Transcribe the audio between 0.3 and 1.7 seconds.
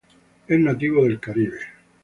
Es nativo de Caribe.